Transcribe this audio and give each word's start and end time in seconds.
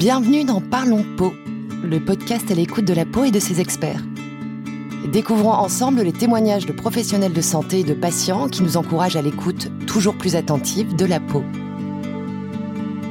Bienvenue 0.00 0.44
dans 0.44 0.62
Parlons 0.62 1.04
Peau, 1.18 1.34
le 1.84 2.02
podcast 2.02 2.50
à 2.50 2.54
l'écoute 2.54 2.86
de 2.86 2.94
la 2.94 3.04
peau 3.04 3.24
et 3.24 3.30
de 3.30 3.38
ses 3.38 3.60
experts. 3.60 4.02
Découvrons 5.12 5.52
ensemble 5.52 6.00
les 6.00 6.14
témoignages 6.14 6.64
de 6.64 6.72
professionnels 6.72 7.34
de 7.34 7.40
santé 7.42 7.80
et 7.80 7.84
de 7.84 7.92
patients 7.92 8.48
qui 8.48 8.62
nous 8.62 8.78
encouragent 8.78 9.16
à 9.16 9.20
l'écoute 9.20 9.68
toujours 9.86 10.16
plus 10.16 10.36
attentive 10.36 10.96
de 10.96 11.04
la 11.04 11.20
peau. 11.20 11.44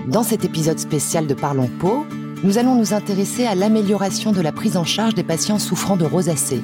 Dans 0.07 0.23
cet 0.23 0.45
épisode 0.45 0.79
spécial 0.79 1.27
de 1.27 1.35
Parlons 1.35 1.69
Peau, 1.79 2.07
nous 2.43 2.57
allons 2.57 2.73
nous 2.73 2.95
intéresser 2.95 3.45
à 3.45 3.53
l'amélioration 3.53 4.31
de 4.31 4.41
la 4.41 4.51
prise 4.51 4.75
en 4.75 4.83
charge 4.83 5.13
des 5.13 5.23
patients 5.23 5.59
souffrant 5.59 5.95
de 5.95 6.05
rosacée, 6.05 6.63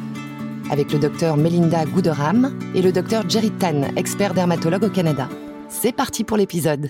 avec 0.72 0.92
le 0.92 0.98
docteur 0.98 1.38
Melinda 1.38 1.86
Gooderham 1.86 2.58
et 2.74 2.82
le 2.82 2.92
docteur 2.92 3.30
Jerry 3.30 3.52
Tan, 3.52 3.94
expert 3.96 4.34
dermatologue 4.34 4.86
au 4.86 4.90
Canada. 4.90 5.30
C'est 5.70 5.96
parti 5.96 6.24
pour 6.24 6.38
l'épisode. 6.38 6.90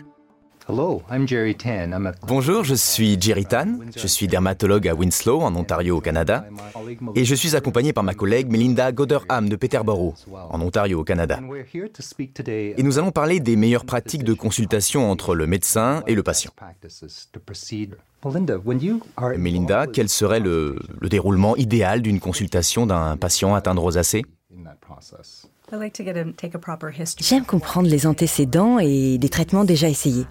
Bonjour, 2.27 2.63
je 2.63 2.73
suis 2.73 3.21
Jerry 3.21 3.45
Tan, 3.45 3.77
je 3.95 4.07
suis 4.07 4.27
dermatologue 4.27 4.87
à 4.87 4.95
Winslow, 4.95 5.41
en 5.41 5.55
Ontario, 5.55 5.97
au 5.97 6.01
Canada, 6.01 6.45
et 7.13 7.23
je 7.23 7.35
suis 7.35 7.55
accompagné 7.55 7.93
par 7.93 8.03
ma 8.03 8.15
collègue 8.15 8.49
Melinda 8.49 8.91
Goderham 8.91 9.47
de 9.47 9.55
Peterborough, 9.55 10.15
en 10.49 10.59
Ontario, 10.61 11.01
au 11.01 11.03
Canada. 11.03 11.39
Et 12.47 12.83
nous 12.83 12.97
allons 12.97 13.11
parler 13.11 13.39
des 13.39 13.55
meilleures 13.55 13.85
pratiques 13.85 14.23
de 14.23 14.33
consultation 14.33 15.11
entre 15.11 15.35
le 15.35 15.45
médecin 15.45 16.01
et 16.07 16.15
le 16.15 16.23
patient. 16.23 16.51
Melinda, 19.37 19.85
quel 19.85 20.09
serait 20.09 20.39
le, 20.39 20.79
le 20.99 21.09
déroulement 21.09 21.55
idéal 21.57 22.01
d'une 22.01 22.19
consultation 22.19 22.87
d'un 22.87 23.17
patient 23.17 23.53
atteint 23.53 23.75
de 23.75 23.79
rosacée? 23.79 24.23
J'aime 27.19 27.45
comprendre 27.45 27.89
les 27.89 28.07
antécédents 28.07 28.79
et 28.79 29.17
les 29.17 29.29
traitements 29.29 29.63
déjà 29.63 29.89
essayés. 29.89 30.25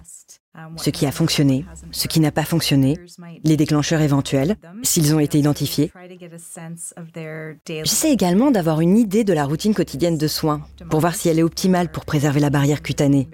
Ce 0.77 0.89
qui 0.89 1.05
a 1.05 1.11
fonctionné, 1.11 1.65
ce 1.91 2.07
qui 2.07 2.19
n'a 2.19 2.31
pas 2.31 2.45
fonctionné, 2.45 2.97
les 3.43 3.57
déclencheurs 3.57 4.01
éventuels, 4.01 4.55
s'ils 4.83 5.13
ont 5.13 5.19
été 5.19 5.37
identifiés. 5.37 5.91
J'essaie 7.67 8.11
également 8.11 8.51
d'avoir 8.51 8.79
une 8.79 8.97
idée 8.97 9.23
de 9.23 9.33
la 9.33 9.45
routine 9.45 9.73
quotidienne 9.73 10.17
de 10.17 10.27
soins 10.27 10.61
pour 10.89 11.01
voir 11.01 11.15
si 11.15 11.27
elle 11.27 11.39
est 11.39 11.43
optimale 11.43 11.91
pour 11.91 12.05
préserver 12.05 12.39
la 12.39 12.49
barrière 12.49 12.81
cutanée. 12.81 13.27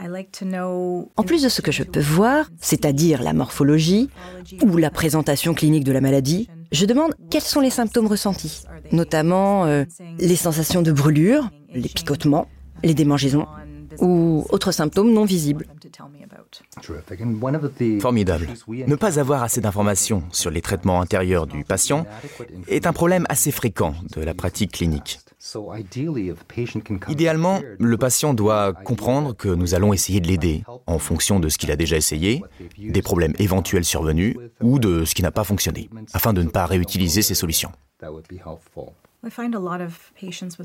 En 0.00 1.22
plus 1.22 1.42
de 1.42 1.48
ce 1.48 1.60
que 1.60 1.70
je 1.70 1.84
peux 1.84 2.00
voir, 2.00 2.48
c'est-à-dire 2.60 3.22
la 3.22 3.34
morphologie 3.34 4.08
ou 4.62 4.76
la 4.76 4.90
présentation 4.90 5.54
clinique 5.54 5.84
de 5.84 5.92
la 5.92 6.00
maladie, 6.00 6.48
je 6.72 6.86
demande 6.86 7.14
quels 7.30 7.42
sont 7.42 7.60
les 7.60 7.70
symptômes 7.70 8.06
ressentis, 8.06 8.62
notamment 8.92 9.64
euh, 9.64 9.84
les 10.18 10.36
sensations 10.36 10.82
de 10.82 10.92
brûlure, 10.92 11.50
les 11.74 11.88
picotements, 11.88 12.46
les 12.82 12.94
démangeaisons 12.94 13.46
ou 13.98 14.46
autres 14.50 14.72
symptômes 14.72 15.12
non 15.12 15.24
visibles. 15.24 15.66
Formidable. 18.00 18.48
Ne 18.68 18.96
pas 18.96 19.18
avoir 19.18 19.42
assez 19.42 19.60
d'informations 19.60 20.22
sur 20.32 20.50
les 20.50 20.60
traitements 20.60 21.00
intérieurs 21.00 21.46
du 21.46 21.64
patient 21.64 22.06
est 22.68 22.86
un 22.86 22.92
problème 22.92 23.26
assez 23.28 23.50
fréquent 23.50 23.94
de 24.14 24.22
la 24.22 24.34
pratique 24.34 24.72
clinique. 24.72 25.20
Idéalement, 27.08 27.60
le 27.78 27.98
patient 27.98 28.32
doit 28.32 28.72
comprendre 28.72 29.34
que 29.34 29.48
nous 29.48 29.74
allons 29.74 29.92
essayer 29.92 30.20
de 30.20 30.28
l'aider 30.28 30.62
en 30.86 30.98
fonction 30.98 31.40
de 31.40 31.48
ce 31.48 31.58
qu'il 31.58 31.70
a 31.72 31.76
déjà 31.76 31.96
essayé, 31.96 32.42
des 32.78 33.02
problèmes 33.02 33.34
éventuels 33.38 33.84
survenus 33.84 34.36
ou 34.60 34.78
de 34.78 35.04
ce 35.04 35.14
qui 35.14 35.22
n'a 35.22 35.32
pas 35.32 35.44
fonctionné, 35.44 35.90
afin 36.12 36.32
de 36.32 36.42
ne 36.42 36.48
pas 36.48 36.66
réutiliser 36.66 37.22
ces 37.22 37.34
solutions. 37.34 37.72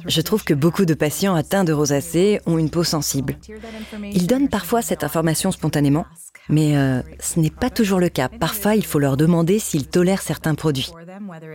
Je 0.07 0.21
trouve 0.21 0.43
que 0.43 0.53
beaucoup 0.53 0.85
de 0.85 0.93
patients 0.95 1.35
atteints 1.35 1.63
de 1.63 1.73
rosacée 1.73 2.39
ont 2.45 2.57
une 2.57 2.71
peau 2.71 2.83
sensible. 2.83 3.37
Ils 4.03 4.25
donnent 4.25 4.49
parfois 4.49 4.81
cette 4.81 5.03
information 5.03 5.51
spontanément, 5.51 6.05
mais 6.49 6.75
euh, 6.75 7.01
ce 7.19 7.39
n'est 7.39 7.51
pas 7.51 7.69
toujours 7.69 7.99
le 7.99 8.09
cas. 8.09 8.29
Parfois, 8.29 8.75
il 8.75 8.85
faut 8.85 8.99
leur 8.99 9.15
demander 9.15 9.59
s'ils 9.59 9.87
tolèrent 9.87 10.23
certains 10.23 10.55
produits. 10.55 10.91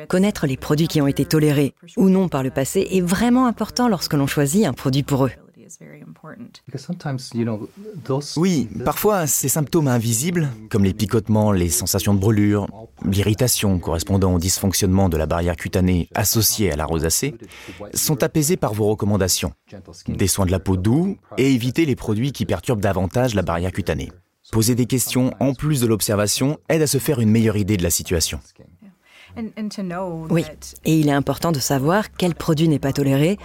Connaître 0.08 0.46
les 0.46 0.56
produits 0.56 0.88
qui 0.88 1.00
ont 1.00 1.06
été 1.06 1.24
tolérés 1.24 1.74
ou 1.96 2.08
non 2.08 2.28
par 2.28 2.42
le 2.42 2.50
passé 2.50 2.86
est 2.90 3.00
vraiment 3.00 3.46
important 3.46 3.88
lorsque 3.88 4.14
l'on 4.14 4.26
choisit 4.26 4.66
un 4.66 4.72
produit 4.72 5.02
pour 5.02 5.26
eux. 5.26 5.32
Oui, 8.36 8.68
parfois 8.84 9.26
ces 9.26 9.48
symptômes 9.48 9.88
invisibles, 9.88 10.48
comme 10.70 10.84
les 10.84 10.94
picotements, 10.94 11.52
les 11.52 11.70
sensations 11.70 12.14
de 12.14 12.18
brûlure, 12.18 12.66
l'irritation 13.04 13.78
correspondant 13.78 14.34
au 14.34 14.38
dysfonctionnement 14.38 15.08
de 15.08 15.16
la 15.16 15.26
barrière 15.26 15.56
cutanée 15.56 16.08
associée 16.14 16.72
à 16.72 16.76
la 16.76 16.84
rosacée, 16.84 17.34
sont 17.94 18.22
apaisés 18.22 18.56
par 18.56 18.74
vos 18.74 18.86
recommandations. 18.86 19.52
Des 20.08 20.26
soins 20.26 20.46
de 20.46 20.52
la 20.52 20.60
peau 20.60 20.76
doux 20.76 21.16
et 21.38 21.52
éviter 21.52 21.86
les 21.86 21.96
produits 21.96 22.32
qui 22.32 22.46
perturbent 22.46 22.80
davantage 22.80 23.34
la 23.34 23.42
barrière 23.42 23.72
cutanée. 23.72 24.12
Poser 24.50 24.74
des 24.74 24.86
questions 24.86 25.32
en 25.40 25.54
plus 25.54 25.80
de 25.80 25.86
l'observation 25.86 26.58
aide 26.68 26.82
à 26.82 26.86
se 26.86 26.98
faire 26.98 27.20
une 27.20 27.30
meilleure 27.30 27.56
idée 27.56 27.76
de 27.76 27.82
la 27.82 27.90
situation. 27.90 28.40
Oui, 30.30 30.44
et 30.84 30.98
il 30.98 31.08
est 31.08 31.12
important 31.12 31.52
de 31.52 31.58
savoir 31.58 32.12
quel 32.12 32.34
produit 32.34 32.68
n'est 32.68 32.78
pas 32.78 32.92
toléré 32.92 33.38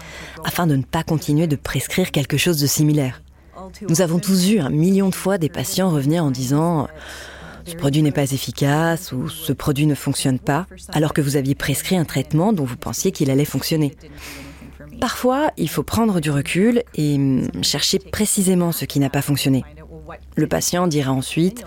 afin 0.44 0.68
de 0.68 0.76
ne 0.76 0.84
pas 0.84 1.04
continuer 1.04 1.48
de 1.48 1.56
prescrire 1.56 2.12
quelque 2.12 2.38
chose 2.38 2.60
de 2.60 2.68
similaire. 2.68 3.22
Nous 3.90 4.02
avons 4.02 4.20
tous 4.20 4.50
eu 4.50 4.60
un 4.60 4.70
million 4.70 5.10
de 5.10 5.16
fois 5.16 5.38
des 5.38 5.50
patients 5.50 5.90
revenir 5.90 6.24
en 6.24 6.32
disant 6.32 6.88
ce 7.66 7.76
produit 7.76 8.02
n'est 8.02 8.12
pas 8.12 8.32
efficace 8.32 9.12
ou 9.12 9.28
ce 9.28 9.52
produit 9.52 9.86
ne 9.86 9.96
fonctionne 9.96 10.40
pas, 10.40 10.68
alors 10.94 11.14
que 11.14 11.22
vous 11.22 11.36
aviez 11.36 11.56
prescrit 11.56 11.98
un 11.98 12.06
traitement 12.06 12.54
dont 12.54 12.64
vous 12.64 12.78
pensiez 12.78 13.12
qu'il 13.12 13.30
allait 13.30 13.46
fonctionner. 13.46 13.96
Parfois, 15.02 15.52
il 15.58 15.70
faut 15.70 15.84
prendre 15.84 16.20
du 16.20 16.32
recul 16.32 16.84
et 16.96 17.16
hum, 17.16 17.50
chercher 17.62 18.00
précisément 18.00 18.72
ce 18.72 18.86
qui 18.86 19.00
n'a 19.00 19.10
pas 19.10 19.22
fonctionné. 19.22 19.64
Le 20.36 20.48
patient 20.48 20.88
dira 20.88 21.12
ensuite 21.12 21.64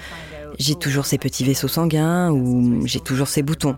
j'ai 0.61 0.75
toujours 0.75 1.07
ces 1.07 1.19
petits 1.19 1.43
vaisseaux 1.43 1.69
sanguins 1.69 2.31
ou 2.31 2.87
j'ai 2.87 3.01
toujours 3.01 3.29
ces 3.29 3.43
boutons. 3.43 3.77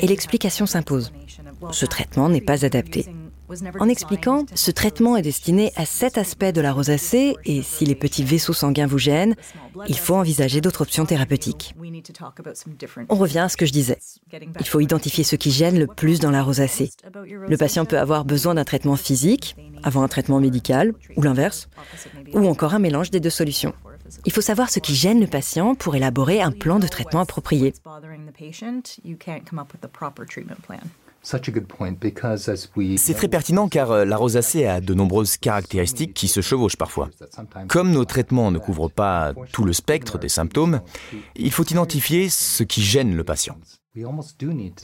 Et 0.00 0.06
l'explication 0.06 0.64
s'impose. 0.64 1.12
Ce 1.72 1.86
traitement 1.86 2.28
n'est 2.28 2.40
pas 2.40 2.64
adapté. 2.64 3.06
En 3.78 3.88
expliquant, 3.88 4.46
ce 4.54 4.70
traitement 4.70 5.16
est 5.16 5.22
destiné 5.22 5.72
à 5.76 5.84
cet 5.84 6.16
aspect 6.16 6.52
de 6.52 6.60
la 6.60 6.72
rosacée 6.72 7.34
et 7.44 7.62
si 7.62 7.84
les 7.84 7.94
petits 7.94 8.24
vaisseaux 8.24 8.54
sanguins 8.54 8.86
vous 8.86 8.98
gênent, 8.98 9.34
il 9.86 9.98
faut 9.98 10.14
envisager 10.14 10.60
d'autres 10.60 10.82
options 10.82 11.04
thérapeutiques. 11.04 11.74
On 13.10 13.16
revient 13.16 13.40
à 13.40 13.48
ce 13.48 13.56
que 13.56 13.66
je 13.66 13.72
disais. 13.72 13.98
Il 14.32 14.66
faut 14.66 14.80
identifier 14.80 15.24
ce 15.24 15.36
qui 15.36 15.50
gêne 15.50 15.78
le 15.78 15.86
plus 15.86 16.20
dans 16.20 16.30
la 16.30 16.42
rosacée. 16.42 16.90
Le 17.24 17.56
patient 17.56 17.84
peut 17.84 17.98
avoir 17.98 18.24
besoin 18.24 18.54
d'un 18.54 18.64
traitement 18.64 18.96
physique, 18.96 19.56
avant 19.82 20.02
un 20.02 20.08
traitement 20.08 20.40
médical, 20.40 20.94
ou 21.16 21.22
l'inverse, 21.22 21.68
ou 22.32 22.46
encore 22.46 22.72
un 22.72 22.78
mélange 22.78 23.10
des 23.10 23.20
deux 23.20 23.30
solutions. 23.30 23.74
Il 24.24 24.32
faut 24.32 24.40
savoir 24.40 24.70
ce 24.70 24.78
qui 24.78 24.94
gêne 24.94 25.20
le 25.20 25.26
patient 25.26 25.74
pour 25.74 25.94
élaborer 25.96 26.40
un 26.42 26.50
plan 26.50 26.78
de 26.78 26.86
traitement 26.86 27.20
approprié. 27.20 27.74
C'est 31.24 33.14
très 33.14 33.28
pertinent 33.28 33.68
car 33.68 33.90
euh, 33.90 34.04
la 34.04 34.16
rosacée 34.16 34.66
a 34.66 34.80
de 34.82 34.92
nombreuses 34.92 35.38
caractéristiques 35.38 36.12
qui 36.12 36.28
se 36.28 36.42
chevauchent 36.42 36.76
parfois. 36.76 37.08
Comme 37.66 37.92
nos 37.92 38.04
traitements 38.04 38.50
ne 38.50 38.58
couvrent 38.58 38.90
pas 38.90 39.32
tout 39.52 39.64
le 39.64 39.72
spectre 39.72 40.18
des 40.18 40.28
symptômes, 40.28 40.82
il 41.34 41.50
faut 41.50 41.64
identifier 41.64 42.28
ce 42.28 42.62
qui 42.62 42.82
gêne 42.82 43.16
le 43.16 43.24
patient. 43.24 43.56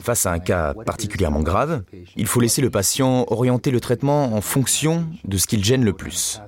Face 0.01 0.25
à 0.25 0.31
un 0.31 0.39
cas 0.39 0.73
particulièrement 0.85 1.41
grave, 1.41 1.83
il 2.15 2.27
faut 2.27 2.39
laisser 2.39 2.61
le 2.61 2.69
patient 2.69 3.25
orienter 3.29 3.69
le 3.69 3.81
traitement 3.81 4.33
en 4.33 4.39
fonction 4.39 5.05
de 5.25 5.37
ce 5.37 5.47
qu'il 5.47 5.65
gêne 5.65 5.83
le 5.83 5.91
plus. 5.91 6.41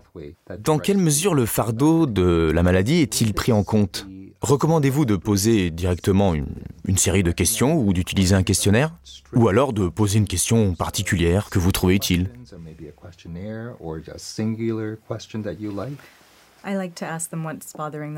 Dans 0.60 0.80
quelle 0.80 0.98
mesure 0.98 1.34
le 1.34 1.46
fardeau 1.46 2.06
de 2.06 2.52
la 2.54 2.64
maladie 2.64 3.02
est-il 3.02 3.34
pris 3.34 3.52
en 3.52 3.64
compte 3.64 4.08
Recommandez-vous 4.40 5.06
de 5.06 5.16
poser 5.16 5.72
directement 5.72 6.34
une, 6.34 6.98
série 6.98 7.24
de 7.24 7.32
questions 7.32 7.78
ou 7.78 7.92
d'utiliser 7.92 8.36
un 8.36 8.44
questionnaire 8.44 8.94
Ou 9.34 9.48
alors 9.50 9.74
de 9.74 9.90
poser 9.90 10.20
une 10.20 10.28
question 10.28 10.74
particulière 10.74 11.50
que 11.50 11.60
vous 11.60 11.72
trouvez 11.72 11.96
utile 11.96 12.30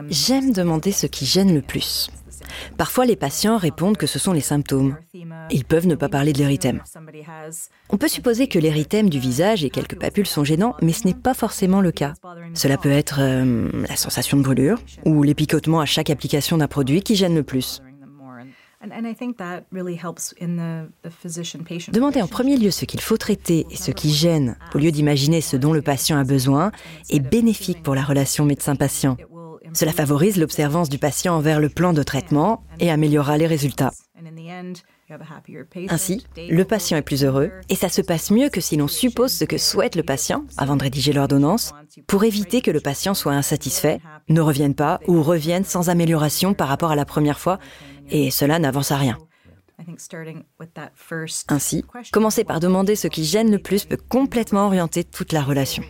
J'aime 0.09 0.51
demander 0.51 0.91
ce 0.91 1.07
qui 1.07 1.25
gêne 1.25 1.53
le 1.53 1.61
plus. 1.61 2.09
Parfois, 2.77 3.05
les 3.05 3.15
patients 3.15 3.57
répondent 3.57 3.97
que 3.97 4.07
ce 4.07 4.19
sont 4.19 4.33
les 4.33 4.41
symptômes. 4.41 4.97
Ils 5.49 5.65
peuvent 5.65 5.87
ne 5.87 5.95
pas 5.95 6.09
parler 6.09 6.33
de 6.33 6.39
l'érythème. 6.39 6.81
On 7.89 7.97
peut 7.97 8.07
supposer 8.07 8.47
que 8.47 8.59
l'érythème 8.59 9.09
du 9.09 9.19
visage 9.19 9.63
et 9.63 9.69
quelques 9.69 9.99
papules 9.99 10.27
sont 10.27 10.43
gênants, 10.43 10.75
mais 10.81 10.93
ce 10.93 11.07
n'est 11.07 11.13
pas 11.13 11.33
forcément 11.33 11.81
le 11.81 11.91
cas. 11.91 12.13
Cela 12.53 12.77
peut 12.77 12.91
être 12.91 13.19
euh, 13.19 13.69
la 13.87 13.95
sensation 13.95 14.37
de 14.37 14.43
brûlure 14.43 14.79
ou 15.05 15.23
les 15.23 15.33
picotements 15.33 15.79
à 15.79 15.85
chaque 15.85 16.09
application 16.09 16.57
d'un 16.57 16.67
produit 16.67 17.01
qui 17.01 17.15
gênent 17.15 17.35
le 17.35 17.43
plus. 17.43 17.81
Demander 21.91 22.21
en 22.21 22.27
premier 22.27 22.57
lieu 22.57 22.71
ce 22.71 22.85
qu'il 22.85 23.01
faut 23.01 23.17
traiter 23.17 23.65
et 23.69 23.75
ce 23.75 23.91
qui 23.91 24.11
gêne, 24.11 24.57
au 24.73 24.77
lieu 24.77 24.91
d'imaginer 24.91 25.41
ce 25.41 25.57
dont 25.57 25.73
le 25.73 25.81
patient 25.81 26.17
a 26.17 26.23
besoin, 26.23 26.71
est 27.09 27.19
bénéfique 27.19 27.83
pour 27.83 27.95
la 27.95 28.03
relation 28.03 28.45
médecin-patient. 28.45 29.17
Cela 29.73 29.91
favorise 29.91 30.37
l'observance 30.37 30.89
du 30.89 30.97
patient 30.97 31.35
envers 31.35 31.59
le 31.59 31.69
plan 31.69 31.93
de 31.93 32.03
traitement 32.03 32.63
et 32.79 32.91
améliorera 32.91 33.37
les 33.37 33.47
résultats. 33.47 33.91
Ainsi, 35.89 36.25
le 36.37 36.63
patient 36.63 36.97
est 36.97 37.01
plus 37.01 37.23
heureux 37.23 37.51
et 37.69 37.75
ça 37.75 37.89
se 37.89 38.01
passe 38.01 38.31
mieux 38.31 38.49
que 38.49 38.61
si 38.61 38.75
l'on 38.75 38.87
suppose 38.87 39.31
ce 39.31 39.45
que 39.45 39.57
souhaite 39.57 39.95
le 39.95 40.03
patient 40.03 40.45
avant 40.57 40.75
de 40.75 40.83
rédiger 40.83 41.13
l'ordonnance 41.13 41.73
pour 42.07 42.23
éviter 42.23 42.61
que 42.61 42.71
le 42.71 42.79
patient 42.79 43.13
soit 43.13 43.33
insatisfait, 43.33 43.99
ne 44.29 44.41
revienne 44.41 44.75
pas 44.75 44.99
ou 45.07 45.21
revienne 45.21 45.63
sans 45.63 45.89
amélioration 45.89 46.53
par 46.53 46.67
rapport 46.67 46.91
à 46.91 46.95
la 46.95 47.05
première 47.05 47.39
fois 47.39 47.59
et 48.09 48.31
cela 48.31 48.59
n'avance 48.59 48.91
à 48.91 48.97
rien. 48.97 49.17
Ainsi, 51.49 51.83
commencer 52.11 52.43
par 52.43 52.59
demander 52.59 52.95
ce 52.95 53.07
qui 53.07 53.25
gêne 53.25 53.51
le 53.51 53.59
plus 53.59 53.85
peut 53.85 53.97
complètement 53.97 54.67
orienter 54.67 55.03
toute 55.03 55.33
la 55.33 55.41
relation. 55.41 55.83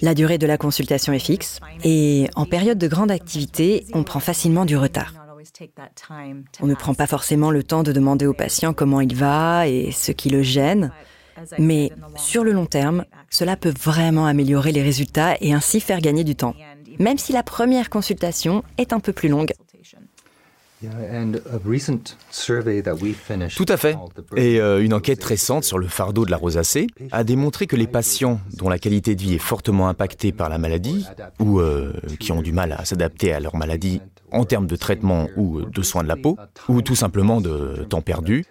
La 0.00 0.14
durée 0.14 0.38
de 0.38 0.46
la 0.46 0.56
consultation 0.56 1.12
est 1.12 1.18
fixe 1.18 1.60
et 1.84 2.28
en 2.34 2.46
période 2.46 2.78
de 2.78 2.88
grande 2.88 3.10
activité, 3.10 3.84
on 3.92 4.04
prend 4.04 4.20
facilement 4.20 4.64
du 4.64 4.76
retard. 4.76 5.12
On 6.60 6.66
ne 6.66 6.74
prend 6.74 6.94
pas 6.94 7.06
forcément 7.06 7.50
le 7.50 7.62
temps 7.62 7.82
de 7.82 7.92
demander 7.92 8.26
au 8.26 8.32
patient 8.32 8.72
comment 8.72 9.00
il 9.00 9.14
va 9.14 9.68
et 9.68 9.92
ce 9.92 10.12
qui 10.12 10.30
le 10.30 10.42
gêne, 10.42 10.92
mais 11.58 11.92
sur 12.16 12.42
le 12.42 12.52
long 12.52 12.66
terme, 12.66 13.04
cela 13.30 13.56
peut 13.56 13.74
vraiment 13.78 14.26
améliorer 14.26 14.72
les 14.72 14.82
résultats 14.82 15.36
et 15.40 15.52
ainsi 15.52 15.80
faire 15.80 16.00
gagner 16.00 16.24
du 16.24 16.36
temps, 16.36 16.54
même 16.98 17.18
si 17.18 17.32
la 17.32 17.42
première 17.42 17.90
consultation 17.90 18.62
est 18.78 18.92
un 18.92 19.00
peu 19.00 19.12
plus 19.12 19.28
longue. 19.28 19.52
Tout 23.56 23.66
à 23.68 23.76
fait. 23.76 23.96
Et 24.36 24.60
euh, 24.60 24.84
une 24.84 24.92
enquête 24.92 25.22
récente 25.24 25.64
sur 25.64 25.78
le 25.78 25.88
fardeau 25.88 26.26
de 26.26 26.30
la 26.30 26.36
rosacée 26.36 26.86
a 27.12 27.24
démontré 27.24 27.66
que 27.66 27.76
les 27.76 27.86
patients 27.86 28.40
dont 28.54 28.68
la 28.68 28.78
qualité 28.78 29.14
de 29.14 29.22
vie 29.22 29.34
est 29.34 29.38
fortement 29.38 29.88
impactée 29.88 30.32
par 30.32 30.48
la 30.48 30.58
maladie 30.58 31.06
ou 31.40 31.60
euh, 31.60 31.92
qui 32.20 32.32
ont 32.32 32.42
du 32.42 32.52
mal 32.52 32.72
à 32.72 32.84
s'adapter 32.84 33.32
à 33.32 33.40
leur 33.40 33.56
maladie 33.56 34.00
en 34.32 34.44
termes 34.44 34.66
de 34.66 34.76
traitement 34.76 35.28
ou 35.36 35.62
de 35.62 35.82
soins 35.82 36.02
de 36.02 36.08
la 36.08 36.16
peau, 36.16 36.36
ou 36.68 36.82
tout 36.82 36.94
simplement 36.94 37.40
de 37.40 37.86
temps 37.88 38.02
perdu, 38.02 38.44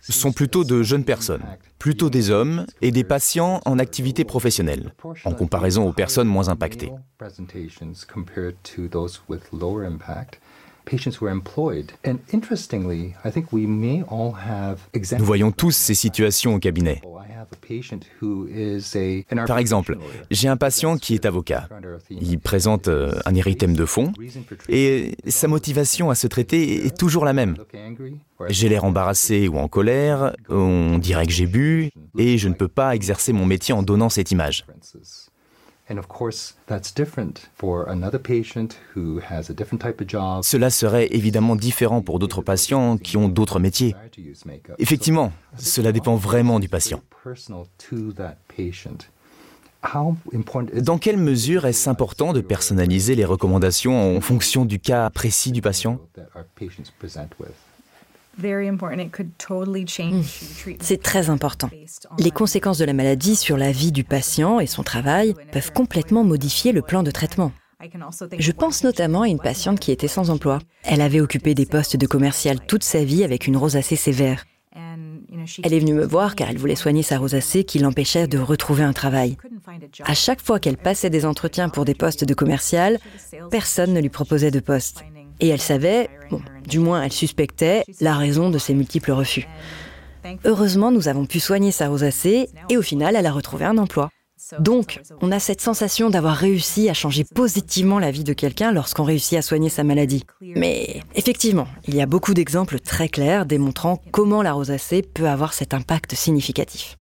sont 0.00 0.32
plutôt 0.32 0.64
de 0.64 0.82
jeunes 0.82 1.04
personnes, 1.04 1.42
plutôt 1.78 2.10
des 2.10 2.30
hommes 2.30 2.66
et 2.80 2.90
des 2.90 3.04
patients 3.04 3.60
en 3.64 3.78
activité 3.78 4.24
professionnelle, 4.24 4.92
en 5.24 5.32
comparaison 5.32 5.88
aux 5.88 5.92
personnes 5.92 6.28
moins 6.28 6.48
impactées. 6.48 6.92
Nous 15.18 15.24
voyons 15.24 15.52
tous 15.52 15.70
ces 15.70 15.94
situations 15.94 16.54
au 16.54 16.58
cabinet. 16.58 17.00
Par 19.46 19.58
exemple, 19.58 19.98
j'ai 20.30 20.48
un 20.48 20.56
patient 20.56 20.96
qui 20.96 21.14
est 21.14 21.26
avocat. 21.26 21.68
Il 22.10 22.38
présente 22.38 22.88
euh, 22.88 23.12
un 23.24 23.34
érythème 23.34 23.74
de 23.74 23.84
fond 23.84 24.12
et 24.68 25.16
sa 25.26 25.48
motivation 25.48 26.10
à 26.10 26.14
se 26.14 26.26
traiter 26.26 26.86
est 26.86 26.96
toujours 26.96 27.24
la 27.24 27.32
même. 27.32 27.56
J'ai 28.48 28.68
l'air 28.68 28.84
embarrassé 28.84 29.48
ou 29.48 29.58
en 29.58 29.68
colère, 29.68 30.34
on 30.48 30.98
dirait 30.98 31.26
que 31.26 31.32
j'ai 31.32 31.46
bu 31.46 31.90
et 32.18 32.38
je 32.38 32.48
ne 32.48 32.54
peux 32.54 32.68
pas 32.68 32.94
exercer 32.94 33.32
mon 33.32 33.46
métier 33.46 33.74
en 33.74 33.82
donnant 33.82 34.08
cette 34.08 34.30
image. 34.30 34.64
Cela 40.42 40.70
serait 40.70 41.08
évidemment 41.10 41.56
différent 41.56 42.02
pour 42.02 42.18
d'autres 42.18 42.42
patients 42.42 42.96
qui 42.96 43.16
ont 43.16 43.28
d'autres 43.28 43.58
métiers. 43.58 43.94
Effectivement, 44.78 45.32
cela 45.56 45.92
dépend 45.92 46.16
vraiment 46.16 46.60
du 46.60 46.68
patient. 46.68 47.02
Dans 50.80 50.98
quelle 50.98 51.16
mesure 51.16 51.66
est-ce 51.66 51.90
important 51.90 52.32
de 52.32 52.40
personnaliser 52.40 53.14
les 53.16 53.24
recommandations 53.24 54.16
en 54.16 54.20
fonction 54.20 54.64
du 54.64 54.78
cas 54.78 55.10
précis 55.10 55.50
du 55.50 55.60
patient? 55.60 55.98
C'est 60.80 61.02
très 61.02 61.30
important. 61.30 61.70
Les 62.18 62.30
conséquences 62.30 62.78
de 62.78 62.84
la 62.84 62.92
maladie 62.92 63.36
sur 63.36 63.56
la 63.56 63.72
vie 63.72 63.92
du 63.92 64.04
patient 64.04 64.60
et 64.60 64.66
son 64.66 64.82
travail 64.82 65.34
peuvent 65.52 65.72
complètement 65.72 66.24
modifier 66.24 66.72
le 66.72 66.82
plan 66.82 67.02
de 67.02 67.10
traitement. 67.10 67.52
Je 68.38 68.52
pense 68.52 68.84
notamment 68.84 69.22
à 69.22 69.28
une 69.28 69.40
patiente 69.40 69.80
qui 69.80 69.90
était 69.90 70.08
sans 70.08 70.30
emploi. 70.30 70.60
Elle 70.84 71.00
avait 71.00 71.20
occupé 71.20 71.54
des 71.54 71.66
postes 71.66 71.96
de 71.96 72.06
commercial 72.06 72.60
toute 72.60 72.84
sa 72.84 73.04
vie 73.04 73.24
avec 73.24 73.46
une 73.46 73.56
rosacée 73.56 73.96
sévère. 73.96 74.44
Elle 75.62 75.74
est 75.74 75.80
venue 75.80 75.94
me 75.94 76.06
voir 76.06 76.36
car 76.36 76.48
elle 76.50 76.58
voulait 76.58 76.76
soigner 76.76 77.02
sa 77.02 77.18
rosacée 77.18 77.64
qui 77.64 77.78
l'empêchait 77.78 78.28
de 78.28 78.38
retrouver 78.38 78.84
un 78.84 78.92
travail. 78.92 79.36
À 80.04 80.14
chaque 80.14 80.40
fois 80.40 80.60
qu'elle 80.60 80.76
passait 80.76 81.10
des 81.10 81.26
entretiens 81.26 81.68
pour 81.68 81.84
des 81.84 81.94
postes 81.94 82.24
de 82.24 82.34
commercial, 82.34 82.98
personne 83.50 83.92
ne 83.92 84.00
lui 84.00 84.08
proposait 84.08 84.50
de 84.50 84.60
poste. 84.60 85.04
Et 85.42 85.48
elle 85.48 85.60
savait, 85.60 86.08
du 86.66 86.78
moins 86.78 87.02
elle 87.02 87.12
suspectait, 87.12 87.84
la 88.00 88.14
raison 88.14 88.48
de 88.48 88.58
ses 88.58 88.72
multiples 88.72 89.12
refus. 89.12 89.46
Heureusement, 90.44 90.90
nous 90.90 91.08
avons 91.08 91.26
pu 91.26 91.40
soigner 91.40 91.72
sa 91.72 91.88
rosacée 91.88 92.48
et 92.70 92.76
au 92.76 92.82
final, 92.82 93.16
elle 93.16 93.26
a 93.26 93.32
retrouvé 93.32 93.64
un 93.64 93.76
emploi. 93.76 94.08
Donc, 94.60 95.00
on 95.20 95.32
a 95.32 95.38
cette 95.38 95.60
sensation 95.60 96.10
d'avoir 96.10 96.36
réussi 96.36 96.88
à 96.88 96.94
changer 96.94 97.24
positivement 97.24 97.98
la 97.98 98.10
vie 98.10 98.24
de 98.24 98.32
quelqu'un 98.32 98.72
lorsqu'on 98.72 99.04
réussit 99.04 99.38
à 99.38 99.42
soigner 99.42 99.68
sa 99.68 99.84
maladie. 99.84 100.24
Mais 100.40 101.00
effectivement, 101.14 101.66
il 101.86 101.94
y 101.94 102.00
a 102.00 102.06
beaucoup 102.06 102.34
d'exemples 102.34 102.78
très 102.78 103.08
clairs 103.08 103.46
démontrant 103.46 104.00
comment 104.10 104.42
la 104.42 104.52
rosacée 104.52 105.02
peut 105.02 105.28
avoir 105.28 105.54
cet 105.54 105.74
impact 105.74 106.14
significatif. 106.14 106.96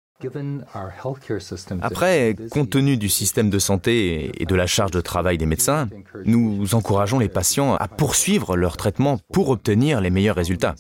Après, 1.82 2.37
compte 2.50 2.70
tenu 2.70 2.96
du 2.96 3.08
système 3.08 3.50
de 3.50 3.58
santé 3.58 4.31
et 4.40 4.46
de 4.46 4.55
la 4.55 4.67
charge 4.67 4.90
de 4.90 5.00
travail 5.00 5.38
des 5.38 5.46
médecins, 5.46 5.88
nous 6.25 6.75
encourageons 6.75 7.19
les 7.19 7.28
patients 7.28 7.75
à 7.75 7.88
poursuivre 7.88 8.56
leur 8.56 8.76
traitement 8.76 9.19
pour 9.32 9.49
obtenir 9.50 10.00
les 10.00 10.11
meilleurs 10.11 10.37
résultats. 10.37 10.75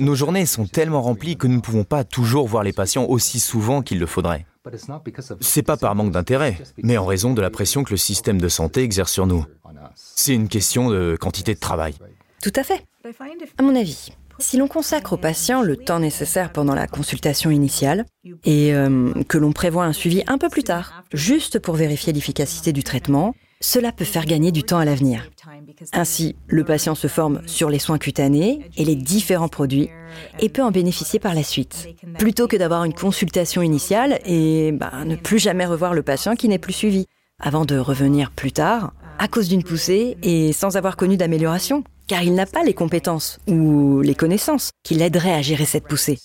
Nos 0.00 0.14
journées 0.14 0.46
sont 0.46 0.66
tellement 0.66 1.02
remplies 1.02 1.36
que 1.36 1.46
nous 1.46 1.56
ne 1.56 1.60
pouvons 1.60 1.84
pas 1.84 2.04
toujours 2.04 2.46
voir 2.46 2.62
les 2.62 2.72
patients 2.72 3.04
aussi 3.04 3.40
souvent 3.40 3.82
qu'il 3.82 3.98
le 3.98 4.06
faudrait. 4.06 4.46
C'est 5.40 5.62
pas 5.62 5.76
par 5.76 5.94
manque 5.94 6.12
d'intérêt, 6.12 6.58
mais 6.82 6.98
en 6.98 7.06
raison 7.06 7.32
de 7.32 7.40
la 7.40 7.50
pression 7.50 7.84
que 7.84 7.90
le 7.90 7.96
système 7.96 8.40
de 8.40 8.48
santé 8.48 8.82
exerce 8.82 9.12
sur 9.12 9.26
nous. 9.26 9.44
C'est 9.94 10.34
une 10.34 10.48
question 10.48 10.90
de 10.90 11.16
quantité 11.18 11.54
de 11.54 11.60
travail. 11.60 11.94
Tout 12.42 12.52
à 12.54 12.62
fait. 12.62 12.84
À 13.56 13.62
mon 13.62 13.74
avis, 13.74 14.12
si 14.38 14.56
l'on 14.56 14.68
consacre 14.68 15.14
au 15.14 15.16
patient 15.16 15.62
le 15.62 15.76
temps 15.76 15.98
nécessaire 15.98 16.52
pendant 16.52 16.74
la 16.74 16.86
consultation 16.86 17.50
initiale 17.50 18.04
et 18.44 18.72
euh, 18.74 19.12
que 19.28 19.38
l'on 19.38 19.52
prévoit 19.52 19.84
un 19.84 19.92
suivi 19.92 20.22
un 20.26 20.38
peu 20.38 20.48
plus 20.48 20.64
tard, 20.64 21.02
juste 21.12 21.58
pour 21.58 21.74
vérifier 21.74 22.12
l'efficacité 22.12 22.72
du 22.72 22.84
traitement, 22.84 23.34
cela 23.60 23.90
peut 23.90 24.04
faire 24.04 24.24
gagner 24.24 24.52
du 24.52 24.62
temps 24.62 24.78
à 24.78 24.84
l'avenir. 24.84 25.28
Ainsi, 25.92 26.36
le 26.46 26.64
patient 26.64 26.94
se 26.94 27.08
forme 27.08 27.40
sur 27.46 27.70
les 27.70 27.80
soins 27.80 27.98
cutanés 27.98 28.60
et 28.76 28.84
les 28.84 28.94
différents 28.94 29.48
produits 29.48 29.90
et 30.38 30.48
peut 30.48 30.62
en 30.62 30.70
bénéficier 30.70 31.18
par 31.18 31.34
la 31.34 31.42
suite, 31.42 31.88
plutôt 32.18 32.46
que 32.46 32.56
d'avoir 32.56 32.84
une 32.84 32.94
consultation 32.94 33.62
initiale 33.62 34.20
et 34.24 34.72
bah, 34.72 34.92
ne 35.04 35.16
plus 35.16 35.38
jamais 35.38 35.66
revoir 35.66 35.94
le 35.94 36.02
patient 36.02 36.36
qui 36.36 36.48
n'est 36.48 36.58
plus 36.58 36.72
suivi, 36.72 37.06
avant 37.40 37.64
de 37.64 37.78
revenir 37.78 38.30
plus 38.30 38.52
tard 38.52 38.92
à 39.18 39.28
cause 39.28 39.48
d'une 39.48 39.62
poussée 39.62 40.16
et 40.22 40.52
sans 40.52 40.76
avoir 40.76 40.96
connu 40.96 41.16
d'amélioration 41.16 41.84
car 42.06 42.22
il 42.22 42.34
n'a 42.34 42.46
pas 42.46 42.64
les 42.64 42.74
compétences 42.74 43.38
ou 43.46 44.00
les 44.00 44.14
connaissances 44.14 44.70
qui 44.82 44.94
l'aideraient 44.94 45.34
à 45.34 45.42
gérer 45.42 45.66
cette 45.66 45.86
poussée. 45.86 46.18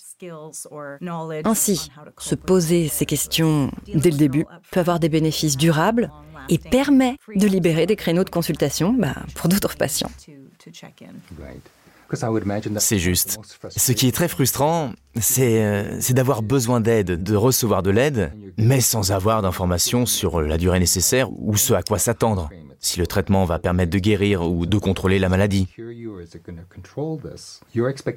Ainsi, 1.44 1.90
se 2.18 2.34
poser 2.34 2.88
ces 2.88 3.04
questions 3.04 3.70
dès 3.94 4.10
le 4.10 4.16
début 4.16 4.46
peut 4.72 4.80
avoir 4.80 4.98
des 4.98 5.10
bénéfices 5.10 5.56
durables 5.56 6.10
et 6.48 6.58
permet 6.58 7.16
de 7.36 7.46
libérer 7.46 7.86
des 7.86 7.96
créneaux 7.96 8.24
de 8.24 8.30
consultation 8.30 8.94
bah, 8.94 9.14
pour 9.34 9.48
d'autres 9.48 9.76
patients. 9.76 10.10
C'est 12.78 12.98
juste. 12.98 13.38
Ce 13.76 13.92
qui 13.92 14.06
est 14.06 14.12
très 14.12 14.28
frustrant, 14.28 14.92
euh, 15.16 15.98
c'est 16.00 16.14
d'avoir 16.14 16.42
besoin 16.42 16.80
d'aide, 16.80 17.22
de 17.22 17.34
recevoir 17.34 17.82
de 17.82 17.90
l'aide, 17.90 18.32
mais 18.56 18.80
sans 18.80 19.10
avoir 19.10 19.42
d'informations 19.42 20.06
sur 20.06 20.40
la 20.40 20.58
durée 20.58 20.78
nécessaire 20.78 21.28
ou 21.32 21.56
ce 21.56 21.74
à 21.74 21.82
quoi 21.82 21.98
s'attendre 21.98 22.50
si 22.84 22.98
le 22.98 23.06
traitement 23.06 23.44
va 23.44 23.58
permettre 23.58 23.90
de 23.90 23.98
guérir 23.98 24.42
ou 24.42 24.66
de 24.66 24.78
contrôler 24.78 25.18
la 25.18 25.28
maladie. 25.28 25.68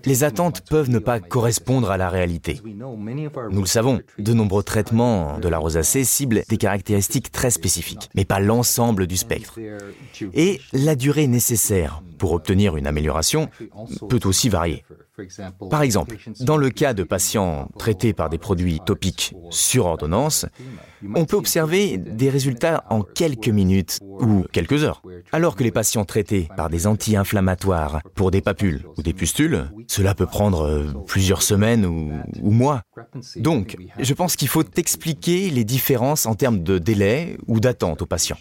Les 0.05 0.24
attentes 0.24 0.62
peuvent 0.69 0.89
ne 0.89 1.00
pas 1.00 1.19
correspondre 1.19 1.89
à 1.89 1.97
la 1.97 2.09
réalité. 2.09 2.62
Nous 2.65 3.62
le 3.62 3.65
savons, 3.65 4.01
de 4.19 4.33
nombreux 4.33 4.63
traitements 4.63 5.39
de 5.39 5.47
la 5.47 5.57
rosacée 5.57 6.03
ciblent 6.03 6.43
des 6.50 6.57
caractéristiques 6.57 7.31
très 7.31 7.50
spécifiques, 7.50 8.09
mais 8.13 8.25
pas 8.25 8.39
l'ensemble 8.39 9.07
du 9.07 9.15
spectre. 9.15 9.57
Et 10.33 10.59
la 10.74 10.95
durée 10.95 11.27
nécessaire 11.27 12.03
pour 12.17 12.33
obtenir 12.33 12.75
une 12.75 12.88
amélioration 12.88 13.50
peut 14.09 14.19
aussi 14.25 14.50
varier. 14.50 14.83
Par 15.69 15.81
exemple, 15.81 16.15
dans 16.41 16.57
le 16.57 16.69
cas 16.69 16.93
de 16.93 17.03
patients 17.03 17.69
traités 17.79 18.13
par 18.13 18.29
des 18.29 18.38
produits 18.38 18.79
topiques 18.86 19.33
sur 19.50 19.86
ordonnance, 19.86 20.45
on 21.15 21.25
peut 21.25 21.37
observer 21.37 21.97
des 21.97 22.29
résultats 22.29 22.83
en 22.89 23.01
quelques 23.01 23.49
minutes 23.49 23.99
ou 24.01 24.43
quelques 24.51 24.83
heures. 24.83 25.01
Alors 25.31 25.55
que 25.55 25.63
les 25.63 25.71
patients 25.71 26.05
traités 26.05 26.47
par 26.55 26.69
des 26.69 26.87
anti-inflammatoires 26.87 28.01
pour 28.15 28.31
des 28.31 28.41
papules 28.41 28.83
ou 28.97 29.01
des 29.01 29.13
pustules, 29.13 29.65
cela 29.87 30.13
peut 30.13 30.25
prendre 30.25 30.61
euh, 30.61 30.93
plusieurs 31.05 31.41
semaines 31.41 31.85
ou, 31.85 32.11
ou 32.41 32.51
mois. 32.51 32.81
Donc, 33.37 33.77
je 33.99 34.13
pense 34.13 34.35
qu'il 34.35 34.47
faut 34.47 34.63
expliquer 34.75 35.49
les 35.49 35.63
différences 35.63 36.25
en 36.25 36.35
termes 36.35 36.63
de 36.63 36.77
délai 36.77 37.37
ou 37.47 37.59
d'attente 37.59 38.01
aux 38.01 38.05
patients. 38.05 38.37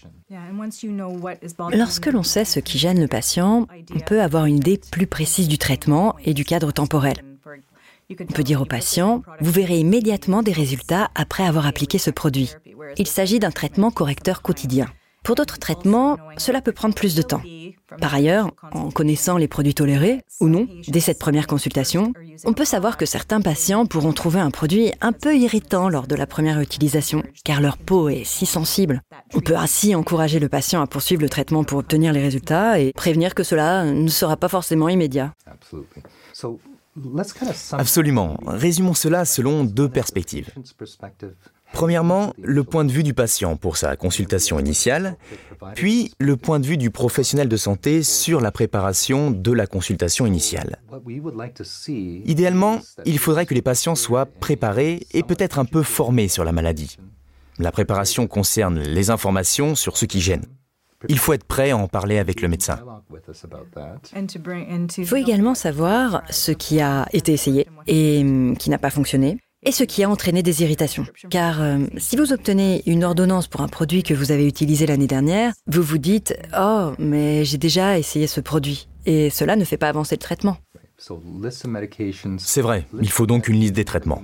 Lorsque 1.72 2.06
l'on 2.06 2.22
sait 2.22 2.44
ce 2.44 2.60
qui 2.60 2.78
gêne 2.78 3.00
le 3.00 3.08
patient, 3.08 3.66
on 3.94 4.00
peut 4.00 4.22
avoir 4.22 4.46
une 4.46 4.56
idée 4.56 4.80
plus 4.90 5.06
précise 5.06 5.48
du 5.48 5.58
traitement 5.58 6.16
et 6.24 6.34
du 6.34 6.44
cadre 6.44 6.72
temporel. 6.72 7.16
On 8.08 8.32
peut 8.32 8.44
dire 8.44 8.62
au 8.62 8.66
patient, 8.66 9.22
vous 9.40 9.50
verrez 9.50 9.78
immédiatement 9.80 10.42
des 10.42 10.52
résultats 10.52 11.10
après 11.16 11.44
avoir 11.44 11.66
appliqué 11.66 11.98
ce 11.98 12.10
produit. 12.10 12.52
Il 12.98 13.06
s'agit 13.06 13.40
d'un 13.40 13.50
traitement 13.50 13.90
correcteur 13.90 14.42
quotidien. 14.42 14.86
Pour 15.24 15.34
d'autres 15.34 15.58
traitements, 15.58 16.16
cela 16.36 16.60
peut 16.60 16.70
prendre 16.70 16.94
plus 16.94 17.16
de 17.16 17.22
temps. 17.22 17.42
Par 18.00 18.14
ailleurs, 18.14 18.52
en 18.70 18.92
connaissant 18.92 19.38
les 19.38 19.48
produits 19.48 19.74
tolérés, 19.74 20.22
ou 20.40 20.48
non, 20.48 20.68
dès 20.86 21.00
cette 21.00 21.18
première 21.18 21.48
consultation, 21.48 22.12
on 22.44 22.52
peut 22.52 22.64
savoir 22.64 22.96
que 22.96 23.06
certains 23.06 23.40
patients 23.40 23.86
pourront 23.86 24.12
trouver 24.12 24.38
un 24.38 24.52
produit 24.52 24.92
un 25.00 25.10
peu 25.10 25.36
irritant 25.36 25.88
lors 25.88 26.06
de 26.06 26.14
la 26.14 26.28
première 26.28 26.60
utilisation, 26.60 27.24
car 27.44 27.60
leur 27.60 27.76
peau 27.76 28.08
est 28.08 28.22
si 28.22 28.46
sensible. 28.46 29.02
On 29.34 29.40
peut 29.40 29.56
ainsi 29.56 29.96
encourager 29.96 30.38
le 30.38 30.48
patient 30.48 30.80
à 30.80 30.86
poursuivre 30.86 31.22
le 31.22 31.28
traitement 31.28 31.64
pour 31.64 31.78
obtenir 31.78 32.12
les 32.12 32.22
résultats 32.22 32.78
et 32.78 32.92
prévenir 32.92 33.34
que 33.34 33.42
cela 33.42 33.84
ne 33.84 34.08
sera 34.08 34.36
pas 34.36 34.48
forcément 34.48 34.88
immédiat. 34.88 35.34
Absolument. 37.72 38.36
Résumons 38.46 38.94
cela 38.94 39.24
selon 39.24 39.64
deux 39.64 39.88
perspectives. 39.88 40.50
Premièrement, 41.72 42.32
le 42.40 42.64
point 42.64 42.84
de 42.84 42.92
vue 42.92 43.02
du 43.02 43.12
patient 43.12 43.56
pour 43.56 43.76
sa 43.76 43.96
consultation 43.96 44.58
initiale, 44.58 45.16
puis 45.74 46.12
le 46.18 46.36
point 46.36 46.60
de 46.60 46.66
vue 46.66 46.78
du 46.78 46.90
professionnel 46.90 47.48
de 47.48 47.56
santé 47.56 48.02
sur 48.02 48.40
la 48.40 48.50
préparation 48.50 49.30
de 49.30 49.52
la 49.52 49.66
consultation 49.66 50.26
initiale. 50.26 50.78
Idéalement, 52.24 52.80
il 53.04 53.18
faudrait 53.18 53.46
que 53.46 53.54
les 53.54 53.62
patients 53.62 53.94
soient 53.94 54.26
préparés 54.26 55.06
et 55.12 55.22
peut-être 55.22 55.58
un 55.58 55.64
peu 55.64 55.82
formés 55.82 56.28
sur 56.28 56.44
la 56.44 56.52
maladie. 56.52 56.96
La 57.58 57.72
préparation 57.72 58.26
concerne 58.26 58.80
les 58.80 59.10
informations 59.10 59.74
sur 59.74 59.96
ce 59.96 60.04
qui 60.04 60.20
gêne. 60.20 60.44
Il 61.08 61.18
faut 61.18 61.32
être 61.32 61.44
prêt 61.44 61.70
à 61.70 61.76
en 61.76 61.88
parler 61.88 62.18
avec 62.18 62.42
le 62.42 62.48
médecin. 62.48 62.78
Il 64.98 65.06
faut 65.06 65.16
également 65.16 65.54
savoir 65.54 66.22
ce 66.30 66.52
qui 66.52 66.80
a 66.80 67.06
été 67.12 67.32
essayé 67.32 67.66
et 67.86 68.20
hum, 68.22 68.56
qui 68.56 68.70
n'a 68.70 68.78
pas 68.78 68.90
fonctionné 68.90 69.38
et 69.66 69.72
ce 69.72 69.82
qui 69.84 70.04
a 70.04 70.08
entraîné 70.08 70.42
des 70.42 70.62
irritations. 70.62 71.06
Car 71.28 71.60
euh, 71.60 71.78
si 71.96 72.16
vous 72.16 72.32
obtenez 72.32 72.82
une 72.86 73.04
ordonnance 73.04 73.48
pour 73.48 73.62
un 73.62 73.68
produit 73.68 74.02
que 74.04 74.14
vous 74.14 74.30
avez 74.30 74.46
utilisé 74.46 74.86
l'année 74.86 75.08
dernière, 75.08 75.52
vous 75.66 75.82
vous 75.82 75.98
dites⁇ 75.98 76.36
Oh, 76.58 76.94
mais 76.98 77.44
j'ai 77.44 77.58
déjà 77.58 77.98
essayé 77.98 78.28
ce 78.28 78.40
produit⁇ 78.40 78.88
et 79.10 79.30
cela 79.30 79.56
ne 79.56 79.64
fait 79.64 79.76
pas 79.76 79.88
avancer 79.88 80.14
le 80.14 80.20
traitement. 80.20 80.56
C'est 82.38 82.62
vrai, 82.62 82.86
il 83.00 83.10
faut 83.10 83.26
donc 83.26 83.48
une 83.48 83.56
liste 83.56 83.74
des 83.74 83.84
traitements. 83.84 84.22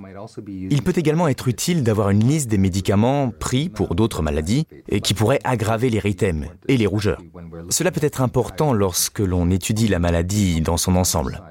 Il 0.48 0.82
peut 0.82 0.94
également 0.96 1.28
être 1.28 1.48
utile 1.48 1.82
d'avoir 1.82 2.10
une 2.10 2.26
liste 2.26 2.48
des 2.48 2.58
médicaments 2.58 3.30
pris 3.30 3.68
pour 3.68 3.94
d'autres 3.94 4.22
maladies 4.22 4.66
et 4.88 5.00
qui 5.00 5.12
pourraient 5.12 5.40
aggraver 5.44 5.90
l'érythème 5.90 6.46
et 6.68 6.76
les 6.76 6.86
rougeurs. 6.86 7.20
Cela 7.68 7.90
peut 7.90 8.04
être 8.04 8.22
important 8.22 8.72
lorsque 8.72 9.18
l'on 9.18 9.50
étudie 9.50 9.88
la 9.88 9.98
maladie 9.98 10.60
dans 10.62 10.76
son 10.78 10.96
ensemble. 10.96 11.42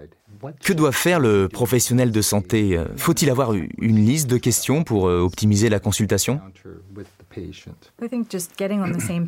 Que 0.62 0.74
doit 0.74 0.92
faire 0.92 1.20
le 1.20 1.48
professionnel 1.48 2.12
de 2.12 2.22
santé? 2.22 2.82
Faut-il 2.98 3.30
avoir 3.30 3.54
une 3.54 4.06
liste 4.06 4.28
de 4.28 4.38
questions 4.38 4.84
pour 4.84 5.08
euh, 5.08 5.20
optimiser 5.20 5.70
la 5.70 5.80
consultation? 5.80 6.42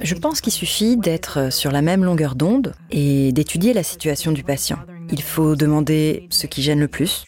Je 0.02 0.16
pense 0.16 0.42
qu'il 0.42 0.54
suffit 0.54 0.98
d'être 0.98 1.54
sur 1.54 1.72
la 1.72 1.84
même 1.84 2.04
longueur 2.04 2.34
d'onde 2.36 2.74
et 2.90 3.32
d'étudier 3.32 3.74
la 3.74 3.84
situation 3.84 4.32
du 4.32 4.44
patient. 4.44 4.80
Il 5.12 5.22
faut 5.22 5.56
demander 5.56 6.28
ce 6.30 6.48
qui 6.48 6.62
gêne 6.62 6.80
le 6.80 6.88
plus. 6.88 7.26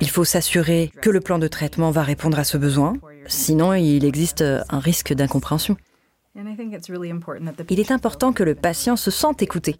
Il 0.00 0.10
faut 0.10 0.24
s'assurer 0.24 0.90
que 1.00 1.10
le 1.10 1.20
plan 1.20 1.38
de 1.38 1.48
traitement 1.48 1.90
va 1.90 2.02
répondre 2.02 2.38
à 2.38 2.44
ce 2.44 2.56
besoin. 2.56 2.94
Sinon, 3.26 3.74
il 3.74 4.04
existe 4.04 4.42
un 4.42 4.78
risque 4.78 5.12
d'incompréhension. 5.12 5.76
Il 7.70 7.78
est 7.78 7.92
important 7.92 8.32
que 8.32 8.42
le 8.42 8.56
patient 8.56 8.96
se 8.96 9.12
sente 9.12 9.40
écouté. 9.42 9.76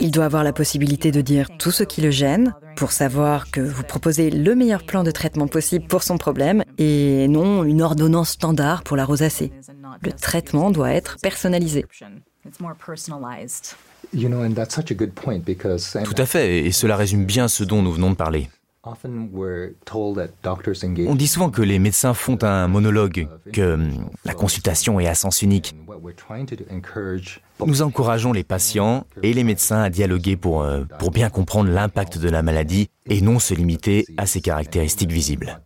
Il 0.00 0.12
doit 0.12 0.24
avoir 0.24 0.44
la 0.44 0.52
possibilité 0.52 1.10
de 1.10 1.20
dire 1.20 1.48
tout 1.58 1.72
ce 1.72 1.82
qui 1.82 2.00
le 2.00 2.12
gêne 2.12 2.54
pour 2.76 2.92
savoir 2.92 3.50
que 3.50 3.60
vous 3.60 3.82
proposez 3.82 4.30
le 4.30 4.54
meilleur 4.54 4.84
plan 4.84 5.02
de 5.02 5.10
traitement 5.10 5.48
possible 5.48 5.86
pour 5.88 6.04
son 6.04 6.16
problème 6.16 6.62
et 6.78 7.26
non 7.26 7.64
une 7.64 7.82
ordonnance 7.82 8.30
standard 8.30 8.84
pour 8.84 8.96
la 8.96 9.04
rosacée. 9.04 9.52
Le 10.02 10.12
traitement 10.12 10.70
doit 10.70 10.92
être 10.92 11.16
personnalisé. 11.20 11.84
Tout 16.04 16.14
à 16.20 16.26
fait, 16.26 16.66
et 16.66 16.72
cela 16.72 16.96
résume 16.96 17.24
bien 17.24 17.48
ce 17.48 17.64
dont 17.64 17.82
nous 17.82 17.92
venons 17.92 18.10
de 18.10 18.16
parler. 18.16 18.48
On 21.06 21.14
dit 21.14 21.26
souvent 21.26 21.50
que 21.50 21.60
les 21.60 21.78
médecins 21.78 22.14
font 22.14 22.38
un 22.42 22.66
monologue, 22.66 23.28
que 23.52 23.74
hum, 23.74 24.08
la 24.24 24.32
consultation 24.32 24.98
est 24.98 25.06
à 25.06 25.14
sens 25.14 25.42
unique. 25.42 25.74
Nous 27.66 27.82
encourageons 27.82 28.32
les 28.32 28.42
patients 28.42 29.06
et 29.22 29.34
les 29.34 29.44
médecins 29.44 29.82
à 29.82 29.90
dialoguer 29.90 30.38
pour, 30.38 30.62
euh, 30.62 30.84
pour 30.98 31.10
bien 31.10 31.28
comprendre 31.28 31.70
l'impact 31.70 32.16
de 32.16 32.30
la 32.30 32.42
maladie 32.42 32.88
et 33.06 33.20
non 33.20 33.38
se 33.38 33.52
limiter 33.52 34.06
à 34.16 34.24
ses 34.24 34.40
caractéristiques 34.40 35.12
visibles. 35.12 35.60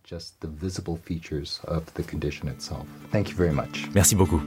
Merci 3.93 4.15
beaucoup. 4.15 4.41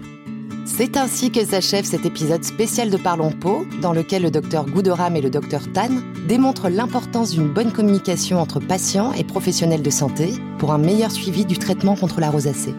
C'est 0.65 0.97
ainsi 0.97 1.31
que 1.31 1.45
s'achève 1.45 1.85
cet 1.85 2.07
épisode 2.07 2.45
spécial 2.45 2.91
de 2.91 2.97
Parlons 2.97 3.33
Peau, 3.33 3.67
dans 3.83 3.93
lequel 3.93 4.23
le 4.23 4.31
docteur 4.31 4.65
Gouderam 4.65 5.17
et 5.17 5.21
le 5.21 5.31
docteur 5.31 5.63
Tan 5.73 5.91
démontrent 6.29 6.69
l'importance 6.69 7.31
d'une 7.31 7.49
bonne 7.49 7.73
communication 7.73 8.39
entre 8.39 8.61
patients 8.61 9.13
et 9.13 9.25
professionnels 9.25 9.83
de 9.83 9.91
santé 9.91 10.35
pour 10.59 10.73
un 10.73 10.79
meilleur 10.79 11.11
suivi 11.11 11.45
du 11.45 11.59
traitement 11.59 11.97
contre 11.97 12.21
la 12.21 12.31
rosacée. 12.31 12.75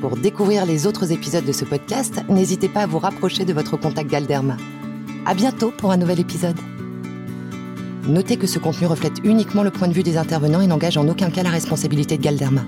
Pour 0.00 0.16
découvrir 0.16 0.66
les 0.66 0.86
autres 0.86 1.12
épisodes 1.12 1.44
de 1.44 1.52
ce 1.52 1.64
podcast, 1.64 2.20
n'hésitez 2.28 2.68
pas 2.68 2.82
à 2.82 2.86
vous 2.86 2.98
rapprocher 2.98 3.44
de 3.44 3.52
votre 3.52 3.76
contact 3.76 4.10
Galderma. 4.10 4.56
À 5.24 5.34
bientôt 5.34 5.70
pour 5.70 5.92
un 5.92 5.96
nouvel 5.96 6.20
épisode. 6.20 6.58
Notez 8.08 8.36
que 8.36 8.46
ce 8.46 8.58
contenu 8.58 8.86
reflète 8.86 9.18
uniquement 9.24 9.62
le 9.62 9.70
point 9.70 9.88
de 9.88 9.92
vue 9.92 10.02
des 10.02 10.16
intervenants 10.16 10.60
et 10.60 10.66
n'engage 10.66 10.96
en 10.96 11.08
aucun 11.08 11.30
cas 11.30 11.42
la 11.42 11.50
responsabilité 11.50 12.16
de 12.16 12.22
Galderma. 12.22 12.62